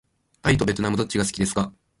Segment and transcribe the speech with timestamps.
[0.41, 1.71] タイとべトナムどっちが好きですか。